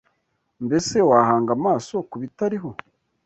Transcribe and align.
mbese 0.65 0.95
wahanga 1.09 1.51
amaso 1.57 1.95
ku 2.09 2.15
bitariho? 2.21 2.69